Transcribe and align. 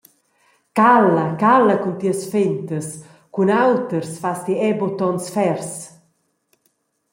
«Cala, 0.77 1.25
cala 1.43 1.75
cun 1.81 1.95
tias 2.01 2.21
fentas, 2.33 2.87
cun 3.33 3.47
auters 3.65 4.09
fas 4.21 4.39
ti 4.45 4.53
era 4.67 4.77
buca 4.79 4.97
tons 4.99 5.25
fers.» 5.35 5.69